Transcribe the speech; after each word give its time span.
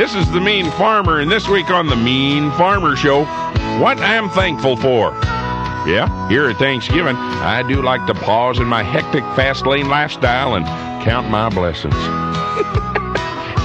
This 0.00 0.14
is 0.14 0.30
the 0.30 0.40
Mean 0.40 0.70
Farmer, 0.70 1.20
and 1.20 1.30
this 1.30 1.46
week 1.46 1.68
on 1.68 1.86
the 1.86 1.94
Mean 1.94 2.50
Farmer 2.52 2.96
Show, 2.96 3.26
what 3.82 3.98
I 3.98 4.14
am 4.14 4.30
thankful 4.30 4.74
for. 4.74 5.10
Yeah, 5.86 6.26
here 6.30 6.48
at 6.48 6.56
Thanksgiving, 6.56 7.16
I 7.16 7.62
do 7.62 7.82
like 7.82 8.06
to 8.06 8.14
pause 8.14 8.58
in 8.58 8.66
my 8.66 8.82
hectic 8.82 9.22
fast 9.36 9.66
lane 9.66 9.90
lifestyle 9.90 10.54
and 10.54 10.64
count 11.04 11.28
my 11.28 11.50
blessings. 11.50 11.92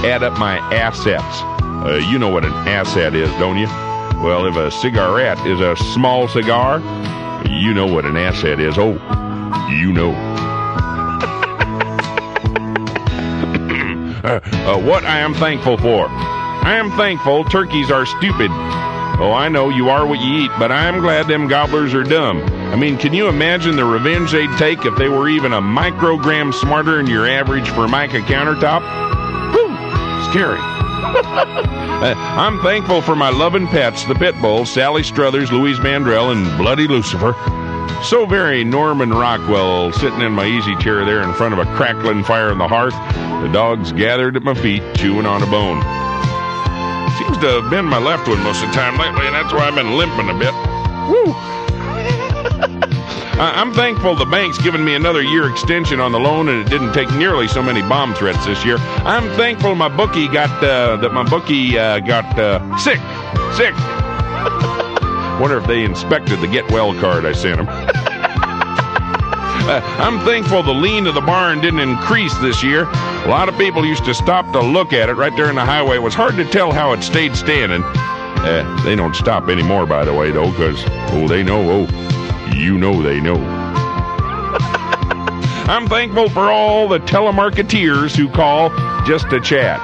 Add 0.04 0.22
up 0.22 0.38
my 0.38 0.58
assets. 0.74 1.24
Uh, 1.86 2.06
you 2.10 2.18
know 2.18 2.28
what 2.28 2.44
an 2.44 2.52
asset 2.68 3.14
is, 3.14 3.30
don't 3.38 3.56
you? 3.56 3.68
Well, 4.22 4.44
if 4.44 4.56
a 4.56 4.70
cigarette 4.70 5.38
is 5.46 5.62
a 5.62 5.74
small 5.94 6.28
cigar, 6.28 6.80
you 7.48 7.72
know 7.72 7.86
what 7.86 8.04
an 8.04 8.18
asset 8.18 8.60
is. 8.60 8.76
Oh, 8.76 8.92
you 9.70 9.90
know. 9.90 10.12
uh, 14.42 14.80
what 14.80 15.04
I 15.04 15.20
am 15.20 15.34
thankful 15.34 15.76
for. 15.78 16.08
I 16.08 16.76
am 16.78 16.90
thankful 16.92 17.44
turkeys 17.44 17.92
are 17.92 18.06
stupid. 18.06 18.50
Oh, 19.18 19.32
I 19.32 19.48
know 19.48 19.68
you 19.68 19.88
are 19.88 20.04
what 20.04 20.18
you 20.20 20.44
eat, 20.44 20.50
but 20.58 20.72
I'm 20.72 21.00
glad 21.00 21.28
them 21.28 21.46
gobblers 21.46 21.94
are 21.94 22.02
dumb. 22.02 22.42
I 22.42 22.76
mean, 22.76 22.98
can 22.98 23.14
you 23.14 23.28
imagine 23.28 23.76
the 23.76 23.84
revenge 23.84 24.32
they'd 24.32 24.50
take 24.58 24.84
if 24.84 24.96
they 24.96 25.08
were 25.08 25.28
even 25.28 25.52
a 25.52 25.60
microgram 25.60 26.52
smarter 26.52 26.96
than 26.96 27.06
your 27.06 27.26
average 27.26 27.70
Formica 27.70 28.18
countertop? 28.22 28.82
Whew, 29.52 30.30
scary. 30.32 31.72
Uh, 31.96 32.12
I'm 32.14 32.60
thankful 32.60 33.00
for 33.00 33.16
my 33.16 33.30
loving 33.30 33.66
pets, 33.68 34.04
the 34.04 34.14
pit 34.14 34.38
bulls, 34.42 34.70
Sally 34.70 35.02
Struthers, 35.02 35.50
Louise 35.50 35.78
Mandrell, 35.78 36.30
and 36.30 36.58
Bloody 36.58 36.86
Lucifer. 36.86 37.32
So 38.02 38.26
very 38.26 38.62
Norman 38.64 39.10
Rockwell 39.10 39.92
sitting 39.92 40.20
in 40.20 40.32
my 40.32 40.46
easy 40.46 40.76
chair 40.76 41.06
there 41.06 41.22
in 41.22 41.32
front 41.32 41.58
of 41.58 41.58
a 41.58 41.64
crackling 41.74 42.22
fire 42.22 42.52
in 42.52 42.58
the 42.58 42.68
hearth. 42.68 42.94
The 43.42 43.50
dogs 43.52 43.92
gathered 43.92 44.36
at 44.36 44.42
my 44.42 44.54
feet, 44.54 44.82
chewing 44.96 45.26
on 45.26 45.42
a 45.42 45.46
bone. 45.46 45.80
Seems 47.18 47.38
to 47.38 47.60
have 47.60 47.70
been 47.70 47.84
my 47.84 47.98
left 47.98 48.28
one 48.28 48.42
most 48.42 48.62
of 48.62 48.68
the 48.68 48.74
time 48.74 48.98
lately, 48.98 49.26
and 49.26 49.34
that's 49.34 49.52
why 49.52 49.68
I've 49.68 49.74
been 49.74 49.96
limping 49.96 50.28
a 50.28 50.38
bit. 50.38 50.54
Woo! 51.08 51.34
I'm 53.38 53.74
thankful 53.74 54.14
the 54.14 54.24
bank's 54.24 54.56
given 54.62 54.82
me 54.82 54.94
another 54.94 55.22
year 55.22 55.50
extension 55.50 56.00
on 56.00 56.12
the 56.12 56.18
loan, 56.18 56.48
and 56.48 56.66
it 56.66 56.70
didn't 56.70 56.94
take 56.94 57.10
nearly 57.12 57.46
so 57.46 57.62
many 57.62 57.82
bomb 57.82 58.14
threats 58.14 58.46
this 58.46 58.64
year. 58.64 58.78
I'm 58.78 59.28
thankful 59.36 59.74
my 59.74 59.94
bookie 59.94 60.26
got 60.26 60.50
uh, 60.64 60.96
that 60.96 61.12
my 61.12 61.22
bookie 61.22 61.78
uh, 61.78 62.00
got 62.00 62.38
uh, 62.38 62.58
sick, 62.78 62.98
sick. 63.54 63.74
Wonder 65.40 65.58
if 65.58 65.66
they 65.66 65.84
inspected 65.84 66.40
the 66.40 66.46
get 66.46 66.70
well 66.70 66.94
card 66.98 67.26
I 67.26 67.32
sent 67.32 67.60
him. 67.60 67.66
I'm 69.68 70.24
thankful 70.24 70.62
the 70.62 70.72
lean 70.72 71.08
of 71.08 71.14
the 71.14 71.20
barn 71.20 71.60
didn't 71.60 71.80
increase 71.80 72.32
this 72.38 72.62
year. 72.62 72.82
A 72.84 73.26
lot 73.28 73.48
of 73.48 73.58
people 73.58 73.84
used 73.84 74.04
to 74.04 74.14
stop 74.14 74.52
to 74.52 74.60
look 74.60 74.92
at 74.92 75.08
it 75.08 75.14
right 75.14 75.34
there 75.36 75.48
in 75.48 75.56
the 75.56 75.64
highway. 75.64 75.96
It 75.96 76.02
was 76.02 76.14
hard 76.14 76.36
to 76.36 76.44
tell 76.44 76.70
how 76.70 76.92
it 76.92 77.02
stayed 77.02 77.34
standing. 77.34 77.82
Uh, 77.82 78.82
they 78.84 78.94
don't 78.94 79.16
stop 79.16 79.48
anymore, 79.48 79.84
by 79.84 80.04
the 80.04 80.14
way, 80.14 80.30
though, 80.30 80.52
because, 80.52 80.80
oh, 81.10 81.26
they 81.26 81.42
know, 81.42 81.68
oh, 81.68 82.52
you 82.54 82.78
know 82.78 83.02
they 83.02 83.20
know. 83.20 83.34
I'm 85.68 85.88
thankful 85.88 86.28
for 86.28 86.52
all 86.52 86.86
the 86.86 87.00
telemarketeers 87.00 88.14
who 88.14 88.28
call 88.28 88.68
just 89.04 89.28
to 89.30 89.40
chat. 89.40 89.80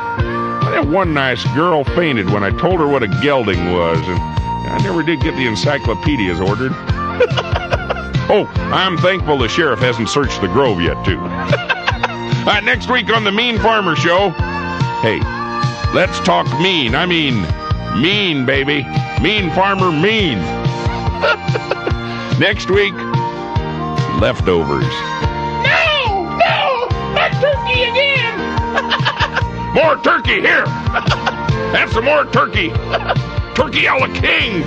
That 0.71 0.87
one 0.87 1.13
nice 1.13 1.43
girl 1.55 1.83
fainted 1.83 2.31
when 2.31 2.45
I 2.45 2.51
told 2.51 2.79
her 2.79 2.87
what 2.87 3.03
a 3.03 3.09
gelding 3.21 3.73
was, 3.73 3.99
and 3.99 4.21
I 4.21 4.79
never 4.85 5.03
did 5.03 5.21
get 5.23 5.35
the 5.35 5.49
encyclopedias 5.49 6.39
ordered. 6.39 6.71
oh, 8.29 8.47
I'm 8.73 8.97
thankful 8.99 9.39
the 9.39 9.49
sheriff 9.49 9.81
hasn't 9.81 10.09
searched 10.09 10.41
the 10.41 10.49
grove 10.49 10.81
yet, 10.81 11.05
too. 11.05 11.19
uh, 11.21 12.61
next 12.65 12.89
week 12.91 13.13
on 13.13 13.25
the 13.25 13.33
Mean 13.33 13.59
Farmer 13.59 13.97
Show, 13.97 14.31
hey, 15.01 15.21
let's 15.95 16.19
talk 16.21 16.47
mean. 16.61 16.95
I 16.95 17.07
mean, 17.07 17.43
mean, 18.01 18.47
baby. 18.47 18.85
Mean 19.21 19.51
Farmer 19.53 19.91
Mean. 19.93 20.39
next 22.39 22.71
week, 22.71 22.95
leftovers. 24.21 24.87
No! 25.63 26.37
No! 26.39 26.89
Not 27.15 27.33
turkey 27.41 27.83
again! 27.83 28.13
More 29.75 29.97
turkey 30.03 30.41
here. 30.41 30.67
Have 30.67 31.93
some 31.93 32.05
more 32.05 32.25
turkey. 32.27 32.71
turkey 33.55 33.87
a 33.87 33.95
la 33.95 34.09
king. 34.09 34.63